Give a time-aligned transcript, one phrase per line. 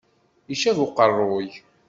[0.53, 1.49] Icab uqerruy.